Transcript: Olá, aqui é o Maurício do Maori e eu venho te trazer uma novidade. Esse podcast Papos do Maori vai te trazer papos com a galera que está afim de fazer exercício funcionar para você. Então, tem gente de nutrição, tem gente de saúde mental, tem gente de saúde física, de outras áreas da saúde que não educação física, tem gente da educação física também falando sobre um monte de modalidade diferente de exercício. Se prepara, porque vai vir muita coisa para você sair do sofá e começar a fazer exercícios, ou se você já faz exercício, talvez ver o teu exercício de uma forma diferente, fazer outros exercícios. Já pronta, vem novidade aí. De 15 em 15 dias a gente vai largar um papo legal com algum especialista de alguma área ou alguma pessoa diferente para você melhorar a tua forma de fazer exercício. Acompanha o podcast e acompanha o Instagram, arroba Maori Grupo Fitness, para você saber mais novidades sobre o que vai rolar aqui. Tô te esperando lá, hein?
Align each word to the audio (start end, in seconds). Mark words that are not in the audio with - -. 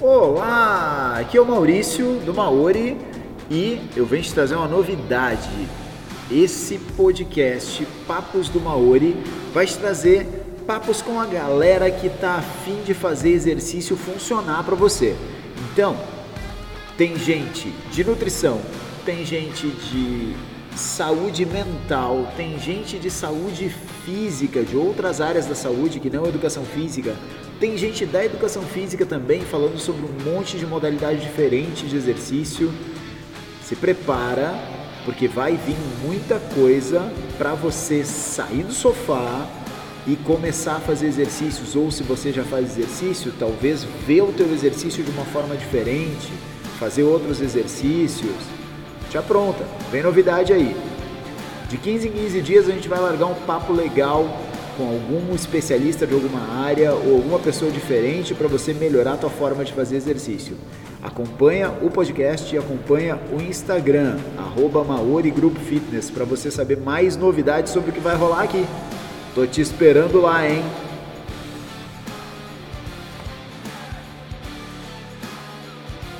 Olá, 0.00 1.18
aqui 1.20 1.38
é 1.38 1.40
o 1.40 1.46
Maurício 1.46 2.20
do 2.20 2.34
Maori 2.34 2.96
e 3.50 3.80
eu 3.96 4.04
venho 4.04 4.22
te 4.22 4.34
trazer 4.34 4.54
uma 4.54 4.68
novidade. 4.68 5.48
Esse 6.30 6.78
podcast 6.78 7.86
Papos 8.06 8.48
do 8.48 8.60
Maori 8.60 9.16
vai 9.54 9.66
te 9.66 9.76
trazer 9.78 10.26
papos 10.66 11.00
com 11.00 11.20
a 11.20 11.26
galera 11.26 11.90
que 11.90 12.08
está 12.08 12.34
afim 12.34 12.82
de 12.84 12.92
fazer 12.92 13.30
exercício 13.30 13.96
funcionar 13.96 14.64
para 14.64 14.74
você. 14.74 15.16
Então, 15.72 15.96
tem 16.98 17.16
gente 17.16 17.70
de 17.90 18.04
nutrição, 18.04 18.60
tem 19.04 19.24
gente 19.24 19.68
de 19.68 20.34
saúde 20.76 21.46
mental, 21.46 22.32
tem 22.36 22.58
gente 22.60 22.98
de 22.98 23.10
saúde 23.10 23.74
física, 24.04 24.62
de 24.62 24.76
outras 24.76 25.20
áreas 25.20 25.46
da 25.46 25.54
saúde 25.54 25.98
que 25.98 26.10
não 26.10 26.26
educação 26.26 26.64
física, 26.64 27.16
tem 27.58 27.78
gente 27.78 28.04
da 28.04 28.24
educação 28.24 28.62
física 28.62 29.06
também 29.06 29.40
falando 29.40 29.78
sobre 29.78 30.04
um 30.04 30.30
monte 30.30 30.58
de 30.58 30.66
modalidade 30.66 31.20
diferente 31.20 31.86
de 31.86 31.96
exercício. 31.96 32.70
Se 33.64 33.74
prepara, 33.74 34.54
porque 35.06 35.26
vai 35.26 35.56
vir 35.56 35.76
muita 36.04 36.38
coisa 36.38 37.10
para 37.38 37.54
você 37.54 38.04
sair 38.04 38.62
do 38.62 38.72
sofá 38.72 39.48
e 40.06 40.14
começar 40.16 40.76
a 40.76 40.80
fazer 40.80 41.06
exercícios, 41.06 41.74
ou 41.74 41.90
se 41.90 42.02
você 42.02 42.32
já 42.32 42.44
faz 42.44 42.76
exercício, 42.76 43.32
talvez 43.38 43.84
ver 44.06 44.22
o 44.22 44.32
teu 44.32 44.52
exercício 44.52 45.02
de 45.02 45.10
uma 45.10 45.24
forma 45.24 45.56
diferente, 45.56 46.30
fazer 46.78 47.02
outros 47.02 47.40
exercícios. 47.40 48.30
Já 49.10 49.22
pronta, 49.22 49.64
vem 49.90 50.02
novidade 50.02 50.52
aí. 50.52 50.76
De 51.68 51.76
15 51.76 52.08
em 52.08 52.12
15 52.12 52.40
dias 52.42 52.68
a 52.68 52.72
gente 52.72 52.88
vai 52.88 53.00
largar 53.00 53.26
um 53.26 53.34
papo 53.34 53.72
legal 53.72 54.28
com 54.76 54.84
algum 54.84 55.34
especialista 55.34 56.06
de 56.06 56.14
alguma 56.14 56.62
área 56.62 56.92
ou 56.92 57.16
alguma 57.16 57.38
pessoa 57.38 57.70
diferente 57.70 58.34
para 58.34 58.46
você 58.46 58.74
melhorar 58.74 59.14
a 59.14 59.16
tua 59.16 59.30
forma 59.30 59.64
de 59.64 59.72
fazer 59.72 59.96
exercício. 59.96 60.56
Acompanha 61.02 61.72
o 61.82 61.90
podcast 61.90 62.54
e 62.54 62.58
acompanha 62.58 63.18
o 63.32 63.40
Instagram, 63.40 64.16
arroba 64.36 64.84
Maori 64.84 65.30
Grupo 65.30 65.58
Fitness, 65.60 66.10
para 66.10 66.24
você 66.24 66.50
saber 66.50 66.78
mais 66.78 67.16
novidades 67.16 67.72
sobre 67.72 67.90
o 67.90 67.92
que 67.92 68.00
vai 68.00 68.16
rolar 68.16 68.42
aqui. 68.42 68.64
Tô 69.34 69.46
te 69.46 69.60
esperando 69.60 70.20
lá, 70.20 70.48
hein? 70.48 70.62